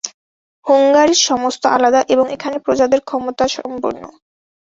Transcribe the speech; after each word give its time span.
হুঙ্গারীর 0.65 1.19
সমস্ত 1.29 1.63
আলাদা, 1.67 2.01
এবং 2.13 2.25
এখানে 2.31 2.57
প্রজাদের 2.59 3.01
ক্ষমতা 3.01 3.45
সম্পূর্ণ। 3.55 4.03